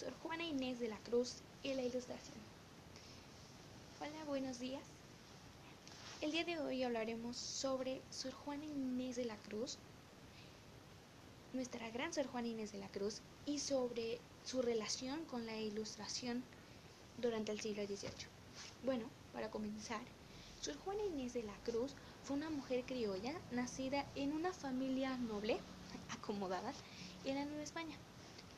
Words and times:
Sor 0.00 0.14
Juana 0.22 0.44
Inés 0.44 0.80
de 0.80 0.88
la 0.88 0.96
Cruz 0.96 1.42
y 1.62 1.74
la 1.74 1.82
Ilustración. 1.82 2.38
Hola, 4.00 4.24
buenos 4.24 4.58
días. 4.58 4.82
El 6.22 6.32
día 6.32 6.42
de 6.42 6.58
hoy 6.58 6.82
hablaremos 6.82 7.36
sobre 7.36 8.00
Sor 8.08 8.32
Juana 8.32 8.64
Inés 8.64 9.16
de 9.16 9.26
la 9.26 9.36
Cruz, 9.36 9.76
nuestra 11.52 11.90
gran 11.90 12.14
Sor 12.14 12.26
Juana 12.28 12.48
Inés 12.48 12.72
de 12.72 12.78
la 12.78 12.88
Cruz, 12.88 13.20
y 13.44 13.58
sobre 13.58 14.18
su 14.46 14.62
relación 14.62 15.22
con 15.26 15.44
la 15.44 15.58
Ilustración 15.58 16.42
durante 17.18 17.52
el 17.52 17.60
siglo 17.60 17.84
XVIII. 17.84 18.26
Bueno, 18.84 19.04
para 19.34 19.50
comenzar, 19.50 20.00
Sor 20.62 20.78
Juana 20.78 21.04
Inés 21.12 21.34
de 21.34 21.42
la 21.42 21.56
Cruz 21.62 21.92
fue 22.24 22.38
una 22.38 22.48
mujer 22.48 22.84
criolla 22.86 23.34
nacida 23.50 24.06
en 24.14 24.32
una 24.32 24.54
familia 24.54 25.18
noble, 25.18 25.58
acomodada, 26.08 26.72
en 27.26 27.34
la 27.34 27.44
Nueva 27.44 27.64
España 27.64 27.98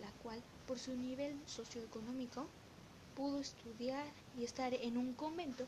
la 0.02 0.10
cual, 0.22 0.42
por 0.66 0.78
su 0.78 0.94
nivel 0.94 1.34
socioeconómico, 1.46 2.46
pudo 3.16 3.40
estudiar 3.40 4.06
y 4.38 4.44
estar 4.44 4.74
en 4.74 4.98
un 4.98 5.14
convento 5.14 5.66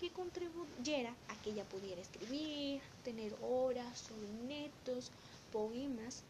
que 0.00 0.10
contribuyera 0.10 1.14
a 1.28 1.42
que 1.42 1.50
ella 1.50 1.64
pudiera 1.64 2.00
escribir, 2.00 2.80
tener 3.04 3.34
obras, 3.42 3.98
sonetos, 3.98 5.10
poemas 5.52 6.22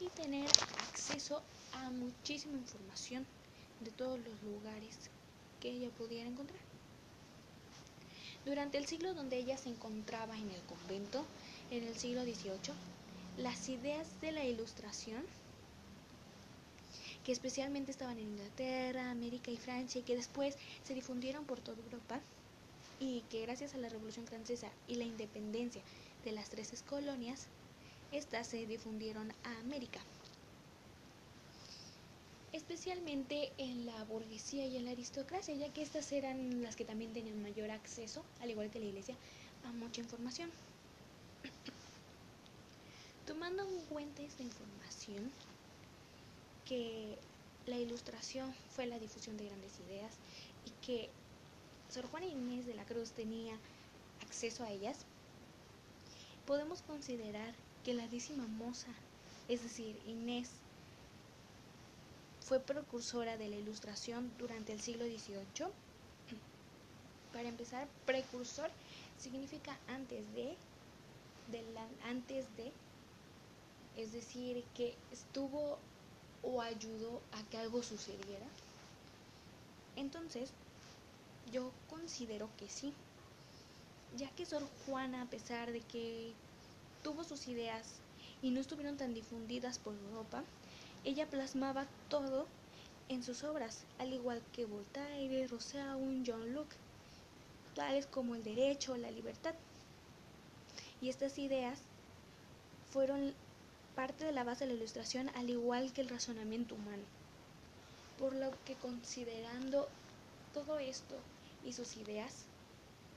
y 0.00 0.08
tener 0.08 0.48
acceso 0.78 1.42
a 1.74 1.90
muchísima 1.90 2.56
información 2.56 3.26
de 3.80 3.90
todos 3.90 4.18
los 4.18 4.42
lugares 4.42 5.10
que 5.60 5.70
ella 5.70 5.90
pudiera 5.90 6.28
encontrar. 6.28 6.60
Durante 8.44 8.78
el 8.78 8.86
siglo 8.86 9.14
donde 9.14 9.36
ella 9.36 9.58
se 9.58 9.68
encontraba 9.68 10.36
en 10.36 10.50
el 10.50 10.62
convento, 10.62 11.24
en 11.70 11.84
el 11.84 11.94
siglo 11.94 12.22
XVIII, 12.22 12.74
las 13.36 13.68
ideas 13.68 14.08
de 14.22 14.32
la 14.32 14.44
ilustración 14.44 15.22
que 17.24 17.32
especialmente 17.32 17.90
estaban 17.90 18.18
en 18.18 18.28
Inglaterra, 18.28 19.10
América 19.10 19.50
y 19.50 19.56
Francia 19.56 20.00
y 20.00 20.04
que 20.04 20.16
después 20.16 20.56
se 20.84 20.94
difundieron 20.94 21.44
por 21.44 21.60
toda 21.60 21.78
Europa 21.82 22.20
y 23.00 23.22
que 23.30 23.42
gracias 23.42 23.74
a 23.74 23.78
la 23.78 23.88
Revolución 23.88 24.26
Francesa 24.26 24.68
y 24.86 24.96
la 24.96 25.04
independencia 25.04 25.82
de 26.24 26.32
las 26.32 26.50
tres 26.50 26.82
colonias, 26.88 27.46
estas 28.12 28.46
se 28.46 28.66
difundieron 28.66 29.30
a 29.44 29.58
América. 29.60 30.00
Especialmente 32.52 33.52
en 33.58 33.86
la 33.86 34.04
burguesía 34.04 34.66
y 34.66 34.78
en 34.78 34.86
la 34.86 34.92
aristocracia, 34.92 35.54
ya 35.54 35.72
que 35.72 35.82
estas 35.82 36.10
eran 36.12 36.62
las 36.62 36.76
que 36.76 36.84
también 36.84 37.12
tenían 37.12 37.42
mayor 37.42 37.70
acceso, 37.70 38.24
al 38.40 38.50
igual 38.50 38.70
que 38.70 38.80
la 38.80 38.86
iglesia, 38.86 39.14
a 39.64 39.72
mucha 39.72 40.00
información. 40.00 40.50
Tomando 43.26 43.62
en 43.62 43.80
cuenta 43.86 44.22
esta 44.22 44.42
información, 44.42 45.30
que 46.68 47.16
la 47.66 47.76
ilustración 47.76 48.54
fue 48.74 48.86
la 48.86 48.98
difusión 48.98 49.36
de 49.36 49.46
grandes 49.46 49.72
ideas 49.80 50.14
y 50.66 50.86
que 50.86 51.08
Sor 51.88 52.06
Juana 52.06 52.26
Inés 52.26 52.66
de 52.66 52.74
la 52.74 52.84
Cruz 52.84 53.12
tenía 53.12 53.56
acceso 54.22 54.62
a 54.64 54.70
ellas, 54.70 54.98
podemos 56.46 56.82
considerar 56.82 57.54
que 57.84 57.94
la 57.94 58.06
décima 58.08 58.46
moza, 58.46 58.92
es 59.48 59.62
decir, 59.62 59.98
Inés, 60.06 60.50
fue 62.40 62.60
precursora 62.60 63.36
de 63.36 63.48
la 63.48 63.56
ilustración 63.56 64.30
durante 64.38 64.72
el 64.72 64.80
siglo 64.80 65.04
XVIII. 65.04 65.68
Para 67.32 67.48
empezar, 67.48 67.88
precursor 68.06 68.70
significa 69.18 69.78
antes 69.88 70.24
de, 70.34 70.56
de 71.50 71.64
antes 72.04 72.46
de, 72.56 72.72
es 73.96 74.12
decir, 74.12 74.64
que 74.74 74.94
estuvo 75.12 75.78
o 76.42 76.62
ayudó 76.62 77.20
a 77.32 77.42
que 77.50 77.58
algo 77.58 77.82
sucediera? 77.82 78.46
Entonces, 79.96 80.50
yo 81.52 81.70
considero 81.90 82.48
que 82.58 82.68
sí, 82.68 82.92
ya 84.16 84.30
que 84.30 84.46
Sor 84.46 84.62
Juana, 84.86 85.22
a 85.22 85.26
pesar 85.26 85.72
de 85.72 85.80
que 85.80 86.32
tuvo 87.02 87.24
sus 87.24 87.48
ideas 87.48 87.94
y 88.42 88.50
no 88.50 88.60
estuvieron 88.60 88.96
tan 88.96 89.14
difundidas 89.14 89.78
por 89.78 89.94
Europa, 89.94 90.42
ella 91.04 91.26
plasmaba 91.26 91.86
todo 92.08 92.46
en 93.08 93.22
sus 93.22 93.42
obras, 93.44 93.84
al 93.98 94.12
igual 94.12 94.42
que 94.52 94.66
Voltaire, 94.66 95.46
Rousseau, 95.46 96.00
John 96.26 96.54
Locke, 96.54 96.76
tales 97.74 98.06
como 98.06 98.34
el 98.34 98.44
derecho, 98.44 98.96
la 98.96 99.10
libertad. 99.10 99.54
Y 101.00 101.08
estas 101.08 101.38
ideas 101.38 101.78
fueron 102.92 103.32
parte 103.98 104.24
de 104.24 104.30
la 104.30 104.44
base 104.44 104.64
de 104.64 104.70
la 104.70 104.76
ilustración 104.76 105.28
al 105.34 105.50
igual 105.50 105.92
que 105.92 106.02
el 106.02 106.08
razonamiento 106.08 106.76
humano. 106.76 107.02
Por 108.16 108.32
lo 108.32 108.52
que 108.64 108.74
considerando 108.74 109.88
todo 110.54 110.78
esto 110.78 111.16
y 111.66 111.72
sus 111.72 111.96
ideas, 111.96 112.44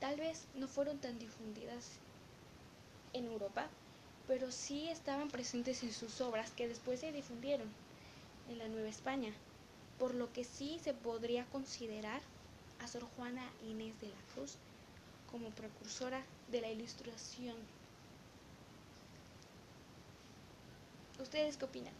tal 0.00 0.16
vez 0.16 0.42
no 0.56 0.66
fueron 0.66 0.98
tan 0.98 1.16
difundidas 1.20 1.84
en 3.12 3.26
Europa, 3.26 3.68
pero 4.26 4.50
sí 4.50 4.88
estaban 4.88 5.28
presentes 5.28 5.84
en 5.84 5.92
sus 5.92 6.20
obras 6.20 6.50
que 6.50 6.66
después 6.66 6.98
se 6.98 7.12
difundieron 7.12 7.68
en 8.50 8.58
la 8.58 8.66
Nueva 8.66 8.88
España, 8.88 9.32
por 10.00 10.16
lo 10.16 10.32
que 10.32 10.42
sí 10.42 10.80
se 10.82 10.94
podría 10.94 11.44
considerar 11.52 12.20
a 12.80 12.88
Sor 12.88 13.04
Juana 13.16 13.48
Inés 13.68 13.94
de 14.00 14.08
la 14.08 14.34
Cruz 14.34 14.56
como 15.30 15.48
precursora 15.50 16.24
de 16.50 16.60
la 16.60 16.72
ilustración 16.72 17.54
¿Ustedes 21.32 21.56
qué 21.56 21.64
opinan? 21.64 21.94